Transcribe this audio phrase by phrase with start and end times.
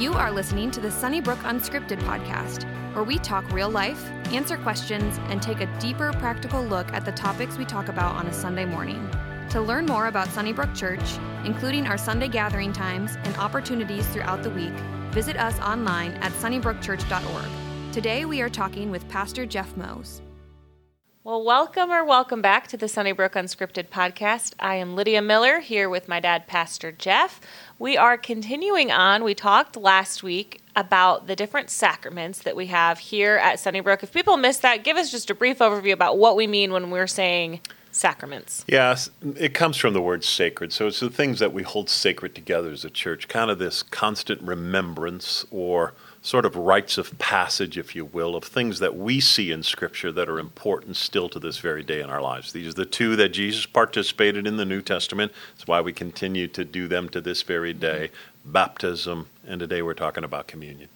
[0.00, 5.18] You are listening to the Sunnybrook Unscripted podcast, where we talk real life, answer questions,
[5.28, 8.64] and take a deeper practical look at the topics we talk about on a Sunday
[8.64, 9.10] morning.
[9.50, 14.48] To learn more about Sunnybrook Church, including our Sunday gathering times and opportunities throughout the
[14.48, 14.72] week,
[15.12, 17.92] visit us online at sunnybrookchurch.org.
[17.92, 20.22] Today we are talking with Pastor Jeff Moes.
[21.22, 24.54] Well, welcome or welcome back to the Sunnybrook Unscripted podcast.
[24.58, 27.42] I am Lydia Miller here with my dad, Pastor Jeff.
[27.78, 29.22] We are continuing on.
[29.22, 34.02] We talked last week about the different sacraments that we have here at Sunnybrook.
[34.02, 36.90] If people missed that, give us just a brief overview about what we mean when
[36.90, 38.64] we're saying sacraments.
[38.66, 40.72] Yes, it comes from the word sacred.
[40.72, 43.82] So it's the things that we hold sacred together as a church, kind of this
[43.82, 45.92] constant remembrance or
[46.22, 50.12] sort of rites of passage, if you will, of things that we see in Scripture
[50.12, 52.52] that are important still to this very day in our lives.
[52.52, 55.32] These are the two that Jesus participated in the New Testament.
[55.54, 58.10] That's why we continue to do them to this very day
[58.44, 60.88] baptism, and today we're talking about communion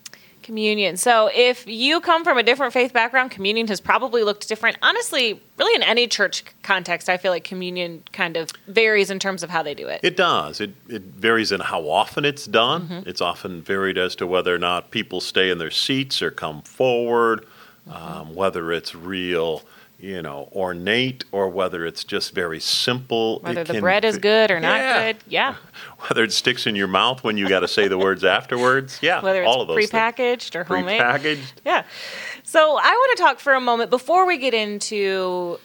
[0.45, 0.97] communion.
[0.97, 4.77] So if you come from a different faith background, communion has probably looked different.
[4.83, 9.43] Honestly, really in any church context, I feel like communion kind of varies in terms
[9.43, 10.01] of how they do it.
[10.05, 10.61] It does.
[10.61, 12.83] It, it varies in how often it's done.
[12.83, 13.09] Mm-hmm.
[13.09, 16.63] It's often varied as to whether or not people stay in their seats or come
[16.63, 17.47] forward,
[17.89, 17.93] mm-hmm.
[17.93, 19.63] um, whether it's real
[19.99, 23.41] you know, ornate or whether it's just very simple.
[23.41, 25.13] Whether it the bread is good or not yeah.
[25.13, 25.23] good.
[25.29, 25.57] Yeah.
[26.01, 28.99] Whether it sticks in your mouth when you got to say the words afterwards.
[29.01, 29.21] Yeah.
[29.23, 30.57] Whether it's all of those prepackaged things.
[30.57, 31.01] or homemade.
[31.01, 31.53] Prepackaged.
[31.65, 31.85] Yeah.
[32.43, 35.59] So I want to talk for a moment before we get into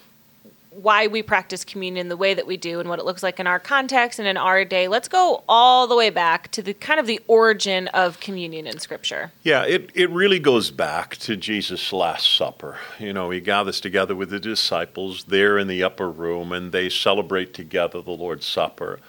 [0.82, 3.48] why we practice communion the way that we do and what it looks like in
[3.48, 4.88] our context and in our day.
[4.88, 8.80] Let's go all the way back to the kind of the origin of communion in
[8.80, 9.32] Scripture.
[9.44, 12.78] Yeah, it, it really goes back to Jesus' Last Supper.
[12.98, 16.90] You know, he gathers together with the disciples there in the upper room and they
[16.90, 19.00] celebrate together the Lord's Supper.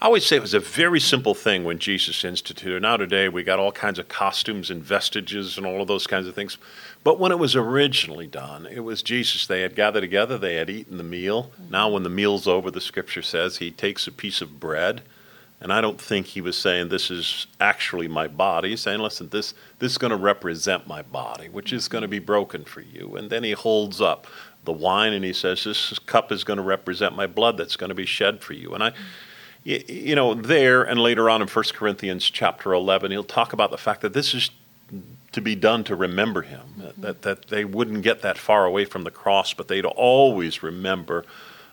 [0.00, 2.82] I always say it was a very simple thing when Jesus instituted.
[2.82, 6.28] Now today we got all kinds of costumes and vestiges and all of those kinds
[6.28, 6.56] of things.
[7.02, 9.48] But when it was originally done, it was Jesus.
[9.48, 11.50] They had gathered together, they had eaten the meal.
[11.68, 15.02] Now when the meal's over, the scripture says he takes a piece of bread.
[15.60, 18.70] And I don't think he was saying this is actually my body.
[18.70, 22.08] He's saying, listen, this this is going to represent my body, which is going to
[22.08, 23.16] be broken for you.
[23.16, 24.28] And then he holds up
[24.64, 27.88] the wine and he says, This cup is going to represent my blood that's going
[27.88, 28.74] to be shed for you.
[28.74, 28.92] And I
[29.64, 33.78] you know, there and later on in 1 Corinthians chapter 11, he'll talk about the
[33.78, 34.50] fact that this is
[35.32, 37.02] to be done to remember him, mm-hmm.
[37.02, 41.24] that, that they wouldn't get that far away from the cross, but they'd always remember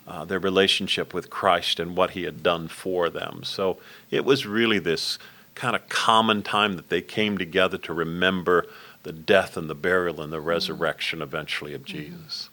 [0.08, 3.44] uh, their relationship with Christ and what he had done for them.
[3.44, 3.78] So
[4.12, 5.18] it was really this
[5.56, 8.68] kind of common time that they came together to remember
[9.04, 10.48] the death and the burial and the mm-hmm.
[10.48, 11.98] resurrection eventually of mm-hmm.
[11.98, 12.50] Jesus.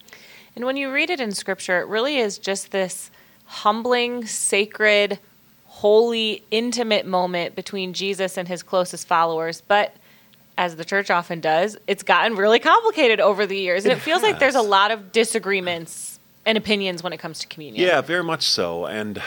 [0.55, 3.11] And when you read it in Scripture, it really is just this
[3.45, 5.19] humbling, sacred
[5.67, 9.63] holy, intimate moment between Jesus and his closest followers.
[9.67, 9.97] But
[10.57, 13.85] as the church often does, it's gotten really complicated over the years.
[13.85, 17.39] And it, it feels like there's a lot of disagreements and opinions when it comes
[17.41, 17.85] to communion.
[17.85, 18.87] Yeah, very much so.
[18.87, 19.21] And,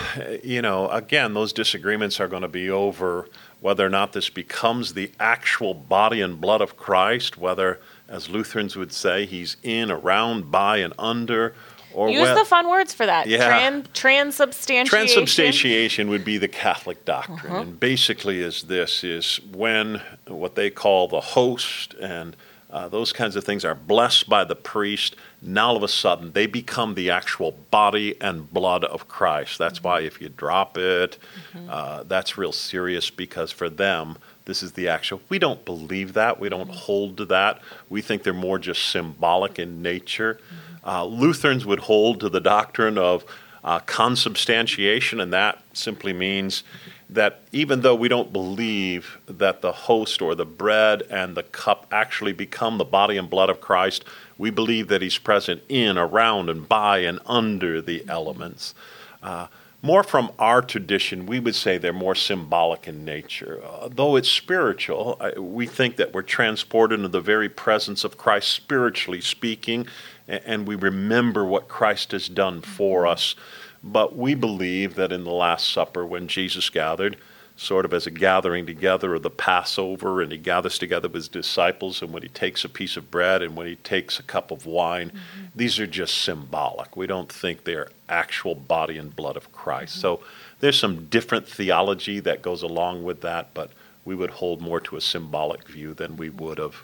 [0.43, 3.27] you know, again, those disagreements are going to be over
[3.59, 8.75] whether or not this becomes the actual body and blood of Christ, whether, as Lutherans
[8.75, 11.55] would say, he's in, around, by, and under,
[11.95, 13.27] or Use the fun words for that.
[13.27, 13.49] Yeah.
[13.49, 14.89] Tran, transubstantiation.
[14.89, 17.61] Transubstantiation would be the Catholic doctrine, uh-huh.
[17.61, 22.35] and basically is this: is when what they call the host and
[22.75, 25.15] uh, those kinds of things are blessed by the priest.
[25.41, 29.57] Now all of a sudden they become the actual body and blood of Christ.
[29.57, 29.87] That's mm-hmm.
[29.87, 31.17] why if you drop it,
[31.53, 31.69] mm-hmm.
[31.69, 35.21] uh, that's real serious because for them this is the actual.
[35.29, 36.39] We don't believe that.
[36.39, 36.77] We don't mm-hmm.
[36.77, 37.61] hold to that.
[37.89, 40.39] We think they're more just symbolic in nature.
[40.85, 43.25] Uh, Lutherans would hold to the doctrine of
[43.63, 46.63] uh, consubstantiation, and that simply means
[47.09, 51.85] that even though we don't believe that the host or the bread and the cup
[51.91, 54.05] actually become the body and blood of Christ,
[54.37, 58.75] we believe that He's present in, around, and by and under the elements.
[59.21, 59.47] Uh,
[59.81, 63.61] more from our tradition, we would say they're more symbolic in nature.
[63.63, 68.51] Uh, though it's spiritual, we think that we're transported into the very presence of Christ
[68.51, 69.87] spiritually speaking,
[70.27, 73.35] and we remember what Christ has done for us.
[73.83, 77.17] But we believe that in the Last Supper, when Jesus gathered,
[77.57, 81.27] sort of as a gathering together of the Passover, and he gathers together with his
[81.29, 84.51] disciples, and when he takes a piece of bread and when he takes a cup
[84.51, 85.45] of wine, mm-hmm.
[85.55, 86.97] these are just symbolic.
[86.97, 89.93] We don't think they're actual body and blood of Christ.
[89.93, 90.01] Mm-hmm.
[90.01, 90.19] So
[90.59, 93.71] there's some different theology that goes along with that, but
[94.03, 96.83] we would hold more to a symbolic view than we would of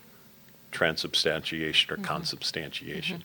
[0.72, 2.06] transubstantiation or mm-hmm.
[2.06, 3.24] consubstantiation.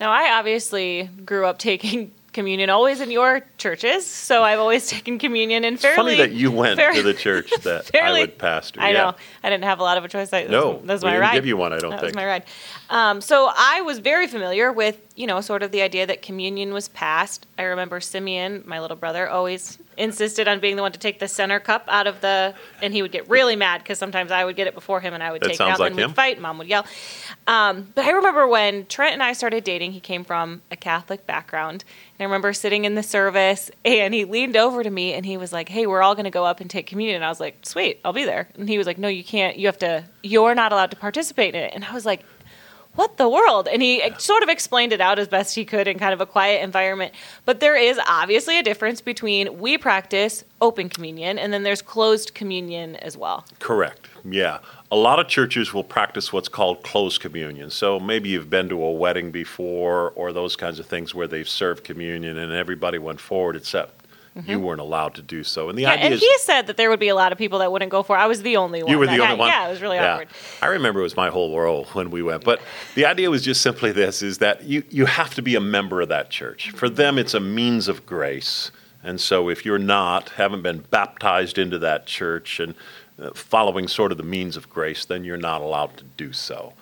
[0.00, 5.18] Now, I obviously grew up taking communion always in your churches, so I've always taken
[5.18, 5.96] communion in fairly.
[5.96, 8.80] Funny that you went fairly- to the church that fairly- I would pastor.
[8.80, 8.98] I yeah.
[9.02, 9.14] know.
[9.42, 10.32] I didn't have a lot of a choice.
[10.32, 11.34] I, No, that was we my didn't ride.
[11.34, 12.10] give you one, I don't that think.
[12.10, 12.44] was my ride.
[12.90, 16.72] Um, so I was very familiar with, you know, sort of the idea that communion
[16.72, 17.46] was passed.
[17.58, 21.28] I remember Simeon, my little brother, always insisted on being the one to take the
[21.28, 24.56] center cup out of the, and he would get really mad because sometimes I would
[24.56, 26.10] get it before him and I would That take it out like and him.
[26.10, 26.40] we'd fight.
[26.40, 26.86] Mom would yell.
[27.46, 31.26] Um, but I remember when Trent and I started dating, he came from a Catholic
[31.26, 31.84] background.
[32.18, 35.36] And I remember sitting in the service and he leaned over to me and he
[35.36, 37.16] was like, Hey, we're all going to go up and take communion.
[37.16, 38.48] And I was like, Sweet, I'll be there.
[38.56, 39.56] And he was like, No, you can't.
[39.56, 41.72] You have to, you're not allowed to participate in it.
[41.74, 42.24] And I was like,
[42.98, 43.68] what the world?
[43.68, 46.26] And he sort of explained it out as best he could in kind of a
[46.26, 47.14] quiet environment.
[47.44, 52.34] But there is obviously a difference between we practice open communion and then there's closed
[52.34, 53.46] communion as well.
[53.60, 54.08] Correct.
[54.28, 54.58] Yeah.
[54.90, 57.70] A lot of churches will practice what's called closed communion.
[57.70, 61.48] So maybe you've been to a wedding before or those kinds of things where they've
[61.48, 63.97] served communion and everybody went forward except
[64.46, 65.68] you weren't allowed to do so.
[65.68, 65.88] And the Mm-hmm.
[65.90, 67.70] Yeah, idea and is he said that there would be a lot of people that
[67.72, 68.20] wouldn't go for it.
[68.20, 68.92] I was the only one.
[68.92, 69.48] you were the only had- one.
[69.48, 70.12] Yeah, it was really Yeah.
[70.14, 70.28] awkward.
[70.62, 72.44] I remember it was my whole world when we went.
[72.44, 72.60] But
[72.94, 76.00] the idea was just simply this: is that you you have to be a member
[76.00, 76.70] of that church.
[76.72, 78.70] For them, it's a means of grace.
[79.04, 82.74] And so, if you're not, haven't been baptized into that church and
[83.22, 86.72] uh, following sort of the means of grace, then you're not allowed to do so.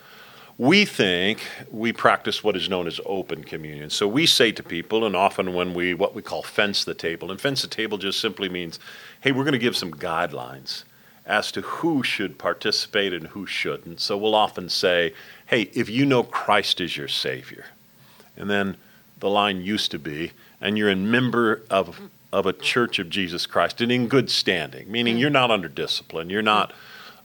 [0.58, 3.90] We think we practice what is known as open communion.
[3.90, 7.30] So we say to people, and often when we what we call fence the table,
[7.30, 8.78] and fence the table just simply means,
[9.20, 10.84] hey, we're going to give some guidelines
[11.26, 14.00] as to who should participate and who shouldn't.
[14.00, 15.12] So we'll often say,
[15.46, 17.66] hey, if you know Christ is your Savior,
[18.36, 18.76] and then
[19.18, 22.00] the line used to be, and you're a member of
[22.32, 25.20] of a church of Jesus Christ and in good standing, meaning hmm.
[25.20, 26.72] you're not under discipline, you're not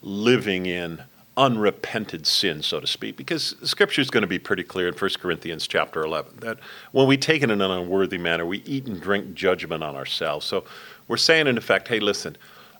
[0.01, 1.03] living in
[1.37, 5.11] unrepented sin, so to speak, because Scripture is going to be pretty clear in 1
[5.19, 6.57] Corinthians chapter 11 that
[6.91, 10.45] when we take it in an unworthy manner, we eat and drink judgment on ourselves.
[10.45, 10.65] So
[11.07, 12.37] we're saying, in effect, hey, listen,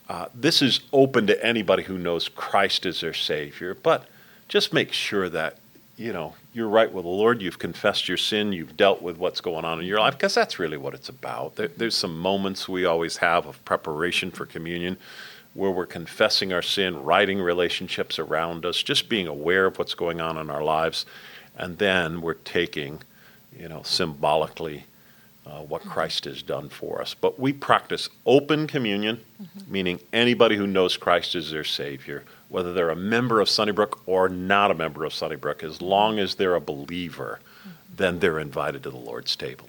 [0.09, 4.07] uh, this is open to anybody who knows Christ as their Savior, but
[4.49, 5.57] just make sure that
[5.95, 7.41] you know you're right with the Lord.
[7.41, 8.51] You've confessed your sin.
[8.51, 11.55] You've dealt with what's going on in your life, because that's really what it's about.
[11.55, 14.97] There, there's some moments we always have of preparation for communion
[15.53, 20.21] where we're confessing our sin, righting relationships around us, just being aware of what's going
[20.21, 21.05] on in our lives,
[21.57, 23.01] and then we're taking,
[23.57, 24.85] you know, symbolically
[25.45, 25.91] uh, what mm-hmm.
[25.91, 27.13] Christ has done for us.
[27.13, 29.71] But we practice open communion, mm-hmm.
[29.71, 34.29] meaning anybody who knows Christ is their Savior, whether they're a member of Sunnybrook or
[34.29, 37.69] not a member of Sunnybrook, as long as they're a believer, mm-hmm.
[37.97, 39.67] then they're invited to the Lord's table.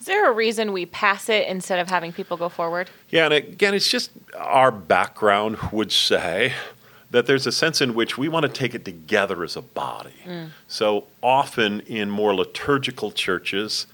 [0.00, 2.88] Is there a reason we pass it instead of having people go forward?
[3.10, 6.52] Yeah, and again, it's just our background would say
[7.10, 10.14] that there's a sense in which we want to take it together as a body.
[10.24, 10.50] Mm.
[10.68, 13.86] So often in more liturgical churches,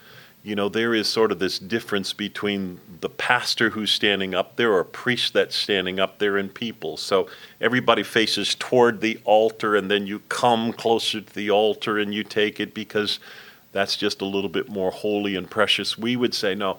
[0.43, 4.73] you know, there is sort of this difference between the pastor who's standing up there
[4.73, 6.99] or a priest that's standing up there and people.
[6.99, 7.29] So
[7.62, 12.25] everybody faces toward the altar, and then you come closer to the altar and you
[12.25, 13.21] take it because
[13.75, 15.99] that's just a little bit more holy and precious.
[15.99, 16.79] We would say, no,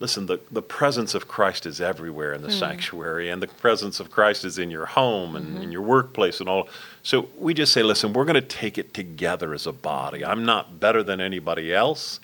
[0.00, 2.58] listen, the, the presence of Christ is everywhere in the hmm.
[2.58, 5.62] sanctuary, and the presence of Christ is in your home and mm-hmm.
[5.62, 6.68] in your workplace and all.
[7.04, 10.24] So we just say, listen, we're going to take it together as a body.
[10.24, 12.18] I'm not better than anybody else,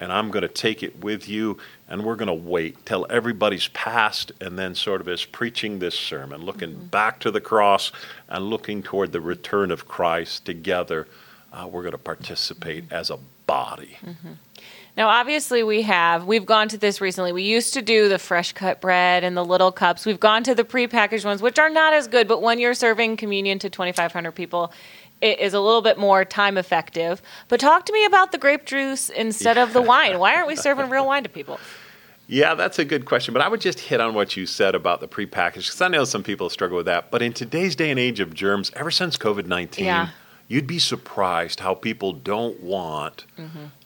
[0.00, 1.56] and I'm going to take it with you,
[1.88, 5.98] and we're going to wait till everybody's passed, and then sort of as preaching this
[5.98, 6.86] sermon, looking mm-hmm.
[6.86, 7.92] back to the cross
[8.28, 11.06] and looking toward the return of Christ together,
[11.52, 13.96] uh, we're going to participate as a body.
[14.96, 16.26] Now, obviously, we have.
[16.26, 17.32] We've gone to this recently.
[17.32, 20.04] We used to do the fresh cut bread and the little cups.
[20.04, 23.16] We've gone to the prepackaged ones, which are not as good, but when you're serving
[23.16, 24.72] communion to 2,500 people,
[25.22, 27.22] it is a little bit more time effective.
[27.48, 30.18] But talk to me about the grape juice instead of the wine.
[30.18, 31.58] Why aren't we serving real wine to people?
[32.26, 33.32] Yeah, that's a good question.
[33.32, 36.04] But I would just hit on what you said about the prepackaged because I know
[36.04, 37.10] some people struggle with that.
[37.10, 40.08] But in today's day and age of germs, ever since COVID 19, Yeah.
[40.52, 43.24] You'd be surprised how people don't want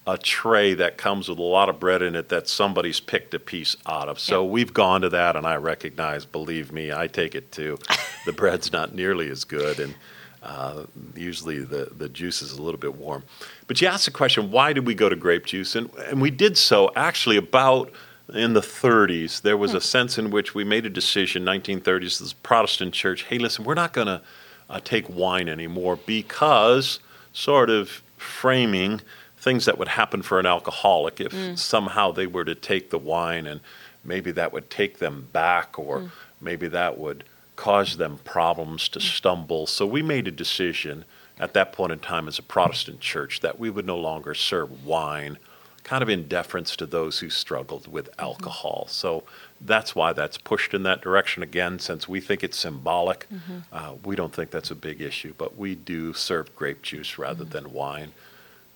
[0.04, 3.38] a tray that comes with a lot of bread in it that somebody's picked a
[3.38, 4.18] piece out of.
[4.18, 4.50] So Yeah.
[4.50, 7.78] we've gone to that, and I recognize, believe me, I take it too.
[8.26, 9.78] the bread's not nearly as good.
[9.78, 9.94] And
[10.42, 13.22] uh, usually the, the juice is a little bit warm.
[13.68, 15.76] But you asked the question, why did we go to grape juice?
[15.76, 17.92] And, and we did so actually about
[18.34, 19.42] in the 30s.
[19.42, 23.38] There was a sense in which we made a decision, 1930s, the Protestant church, hey,
[23.38, 24.20] listen, we're not going to
[24.68, 27.00] uh, take wine anymore because
[27.32, 29.00] sort of framing
[29.38, 31.58] things that would happen for an alcoholic if mm.
[31.58, 33.60] somehow they were to take the wine and
[34.04, 36.10] maybe that would take them back or mm.
[36.40, 39.02] maybe that would cause them problems to mm.
[39.02, 39.66] stumble.
[39.66, 41.04] So we made a decision
[41.38, 44.84] at that point in time as a Protestant church that we would no longer serve
[44.84, 45.38] wine
[45.86, 48.86] kind of in deference to those who struggled with alcohol.
[48.88, 49.22] So
[49.60, 53.28] that's why that's pushed in that direction again, since we think it's symbolic.
[53.72, 57.44] Uh, we don't think that's a big issue, but we do serve grape juice rather
[57.44, 58.10] than wine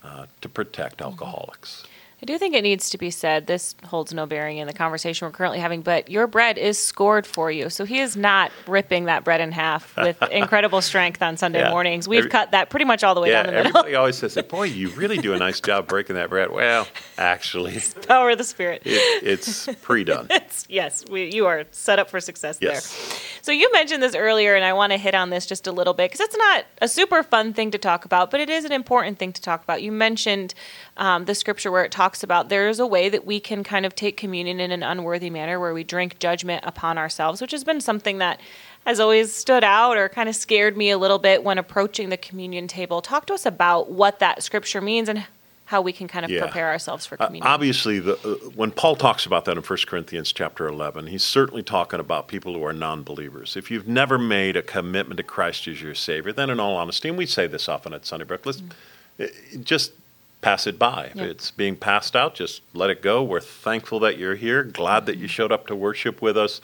[0.04, 1.84] uh, to protect alcoholics.
[2.22, 3.46] I do think it needs to be said.
[3.46, 7.26] This holds no bearing in the conversation we're currently having, but your bread is scored
[7.26, 7.70] for you.
[7.70, 11.70] So he is not ripping that bread in half with incredible strength on Sunday Yeah.
[11.70, 12.06] mornings.
[12.06, 13.68] We've Every- cut that pretty much all the way Yeah, down the middle.
[13.78, 14.36] everybody always says.
[14.48, 16.50] Boy, you really do a nice job breaking that bread.
[16.50, 16.86] Well,
[17.16, 18.82] actually, it's Power of the Spirit.
[18.84, 20.26] it, it's pre-done.
[20.30, 22.90] It's- yes, we, you are set up for success Yes.
[22.96, 23.18] there.
[23.42, 25.94] So you mentioned this earlier, and I want to hit on this just a little
[25.94, 28.72] bit because it's not a super fun thing to talk about, but it is an
[28.72, 29.82] important thing to talk about.
[29.82, 30.54] You mentioned
[30.96, 33.86] um, the scripture where it talks about there is a way that we can kind
[33.86, 37.64] of take communion in an unworthy manner where we drink judgment upon ourselves, which has
[37.64, 38.40] been something that
[38.86, 42.16] has always stood out or kind of scared me a little bit when approaching the
[42.16, 43.00] communion table.
[43.00, 45.26] Talk to us about what that scripture means and
[45.70, 46.40] how we can kind of Yeah.
[46.40, 47.46] prepare ourselves for Uh, communion.
[47.46, 51.62] obviously, the, uh, when Paul talks about that in 1 Corinthians chapter 11, he's certainly
[51.62, 53.56] talking about people who are non-believers.
[53.56, 57.08] If you've never made a commitment to Christ as your Savior, then in all honesty,
[57.08, 58.62] and we say this often at Sunnybrook, let's
[59.20, 59.26] uh,
[59.62, 59.92] just
[60.40, 61.04] pass it by.
[61.14, 63.22] If it's being passed out, just let it go.
[63.22, 66.60] We're thankful that you're here, glad that you showed up to worship with us.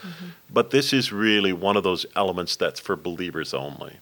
[0.51, 3.99] But this is really one of those elements that's for believers only.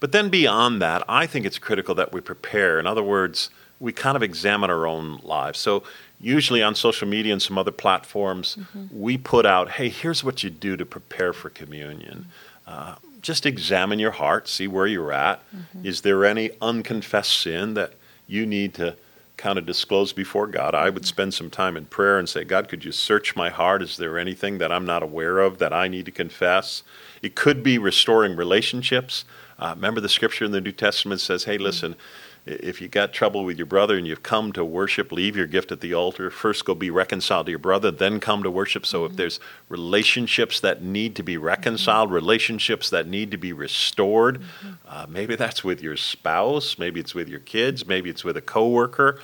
[0.00, 2.78] But then beyond that, I think it's critical that we prepare.
[2.78, 3.50] In other words,
[3.82, 5.58] we kind of examine our own lives.
[5.58, 5.82] So,
[6.20, 8.56] usually on social media and some other platforms,
[8.92, 12.26] we put out, hey, here's what you do to prepare for communion.
[12.64, 15.42] Uh, just examine your heart, see where you're at.
[15.82, 17.94] Is there any unconfessed sin that
[18.28, 18.96] you need to
[19.36, 20.76] kind of disclose before God?
[20.76, 23.82] I would spend some time in prayer and say, God, could you search my heart?
[23.82, 26.84] Is there anything that I'm not aware of that I need to confess?
[27.20, 29.24] It could be restoring relationships.
[29.58, 31.96] Uh, remember the scripture in the New Testament says, hey, listen, i-
[32.44, 35.70] if you got trouble with your brother and you've come to worship, leave your gift
[35.70, 36.28] at the altar.
[36.28, 38.84] First, go be reconciled to your brother, then come to worship.
[38.84, 39.16] So, if mm-hmm.
[39.16, 42.16] there's relationships that need to be reconciled, mm-hmm.
[42.16, 44.70] relationships that need to be restored, mm-hmm.
[44.88, 48.42] uh, maybe that's with your spouse, maybe it's with your kids, maybe it's with a
[48.42, 49.20] coworker.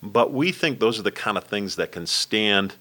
[0.00, 2.74] But we think those are the kind of things that can stand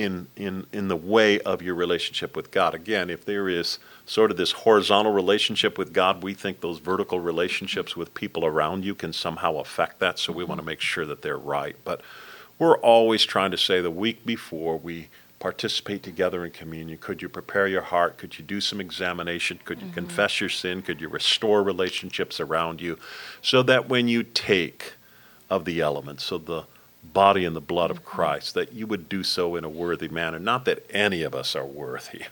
[0.00, 2.74] in in in the way of your relationship with God.
[2.74, 7.20] Again, if there is sort of this horizontal relationship with God, we think those vertical
[7.20, 10.18] relationships with people around you can somehow affect that.
[10.18, 10.50] So we mm-hmm.
[10.50, 11.76] want to make sure that they're right.
[11.84, 12.00] But
[12.58, 17.28] we're always trying to say the week before we participate together in communion, could you
[17.28, 18.18] prepare your heart?
[18.18, 19.58] Could you do some examination?
[19.64, 19.94] Could you mm-hmm.
[19.94, 20.82] confess your sin?
[20.82, 22.98] Could you restore relationships around you?
[23.40, 24.92] So that when you take
[25.48, 26.64] of the elements of the
[27.02, 30.38] body and the blood of Christ, that you would do so in a worthy manner.
[30.38, 32.24] Not that any of us are worthy.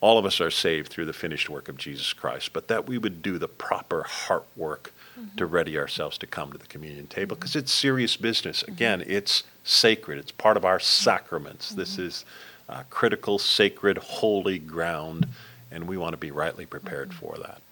[0.00, 2.98] All of us are saved through the finished work of Jesus Christ, but that we
[2.98, 5.54] would do the proper heart work to mm-hmm.
[5.54, 7.88] ready ourselves to come to the communion table because it's mm-hmm.
[7.88, 8.62] serious business.
[8.62, 8.72] Mm-hmm.
[8.72, 11.70] Again, it's sacred, it's part of our sacraments.
[11.70, 12.24] This is
[12.68, 15.26] uh, critical, sacred, holy ground,
[15.70, 17.62] and we want to be rightly prepared for that.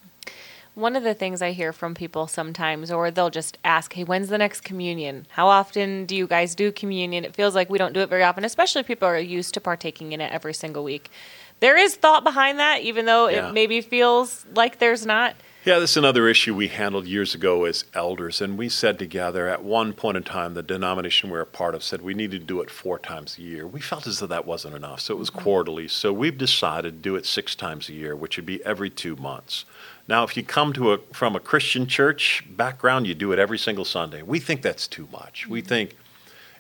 [0.75, 4.29] One of the things I hear from people sometimes, or they'll just ask, Hey, when's
[4.29, 5.25] the next communion?
[5.31, 7.25] How often do you guys do communion?
[7.25, 9.61] It feels like we don't do it very often, especially if people are used to
[9.61, 11.11] partaking in it every single week.
[11.61, 13.49] There is thought behind that, even though Yeah.
[13.49, 15.37] it maybe feels like there's not.
[15.65, 19.49] Yeah, this is another issue we handled years ago as elders, and we said together
[19.49, 22.47] at one point in time, the denomination we're a part of said we needed to
[22.47, 23.67] do it four times a year.
[23.67, 25.41] We felt as though that wasn't enough, so it was mm-hmm.
[25.41, 25.89] quarterly.
[25.89, 29.17] So we've decided to do it six times a year, which would be every two
[29.17, 29.65] months.
[30.07, 33.59] Now, if you come to a from a Christian church background, you do it every
[33.59, 34.23] single Sunday.
[34.23, 35.47] We think that's too much.
[35.47, 35.69] We mm-hmm.
[35.69, 35.97] think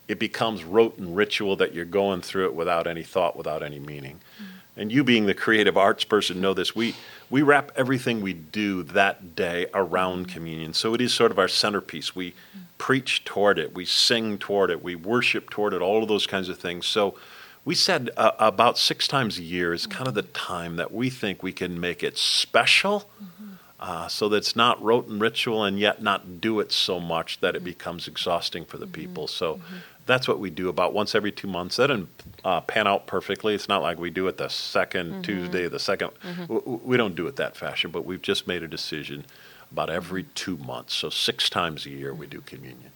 [0.08, 3.78] it becomes rote and ritual that you're going through it without any thought, without any
[3.78, 4.20] meaning.
[4.36, 4.50] Mm-hmm.
[4.76, 6.74] And you being the creative arts person know this.
[6.74, 6.94] We
[7.28, 10.34] we wrap everything we do that day around mm-hmm.
[10.34, 10.74] communion.
[10.74, 12.16] So it is sort of our centerpiece.
[12.16, 12.34] We
[12.78, 16.48] preach toward it, we sing toward it, we worship toward it, all of those kinds
[16.48, 16.86] of things.
[16.86, 17.16] So
[17.64, 21.08] we said uh, about six times a year is kind of the time that we
[21.08, 23.08] think we can make it special
[23.84, 27.40] uh, so that it's not rote and ritual and yet not do it so much
[27.40, 28.94] that it becomes exhausting for the mm-hmm.
[28.94, 29.28] people.
[29.28, 29.76] So mm-hmm.
[30.06, 31.76] that's what we do about once every two months.
[31.76, 32.08] That didn't
[32.46, 33.54] uh, pan out perfectly.
[33.54, 35.20] It's not like we do it the 2nd mm-hmm.
[35.20, 36.12] Tuesday, the 2nd
[36.46, 39.26] W- w- We don't do it that fashion, but we've just made a decision
[39.70, 40.94] about every two months.
[40.94, 42.90] So six times a year we do communion.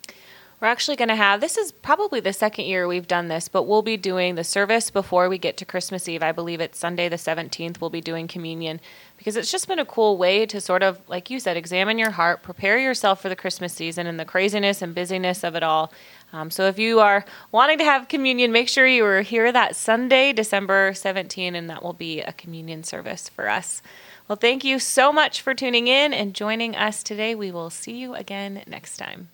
[0.61, 3.65] We're actually going to have this is probably the second year we've done this, but
[3.65, 6.23] we'll be doing the service before we get to Christmas Eve.
[6.23, 7.81] I believe it's Sunday the 17th.
[7.81, 8.81] We'll be doing communion
[9.19, 12.13] because it's just been a cool way to sort of, like you said, examine your
[12.13, 15.93] heart, prepare yourself for the Christmas season and the craziness and busyness of it all.
[16.33, 19.77] Um, so if you are wanting to have communion, make sure you are here that
[19.77, 23.83] Sunday, December 17, and that will be a communion service for us.
[24.29, 27.35] Well, thank you so much for tuning in and joining us today.
[27.35, 29.31] We will see you again next time.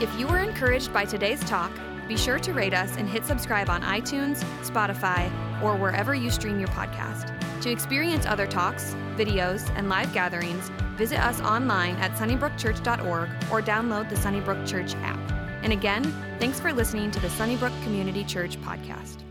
[0.00, 1.72] If you were encouraged by today's talk,
[2.06, 5.30] be sure to rate us and hit subscribe on iTunes, Spotify,
[5.62, 7.37] or wherever you stream your podcast.
[7.62, 14.08] To experience other talks, videos, and live gatherings, visit us online at sunnybrookchurch.org or download
[14.08, 15.18] the Sunnybrook Church app.
[15.62, 16.04] And again,
[16.38, 19.27] thanks for listening to the Sunnybrook Community Church podcast.